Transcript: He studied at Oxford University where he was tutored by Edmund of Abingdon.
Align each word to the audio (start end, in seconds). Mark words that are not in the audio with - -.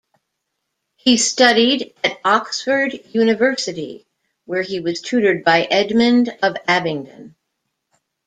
He 0.95 1.17
studied 1.17 1.93
at 2.03 2.17
Oxford 2.25 2.99
University 3.13 4.07
where 4.45 4.63
he 4.63 4.79
was 4.79 4.99
tutored 4.99 5.43
by 5.43 5.61
Edmund 5.61 6.35
of 6.41 6.55
Abingdon. 6.67 7.35